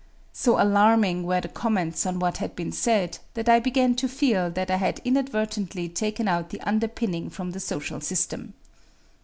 [0.33, 4.49] So alarming were the comments on what had been said that I began to feel
[4.49, 8.55] that I had inadvertently taken out the underpinning from the social system.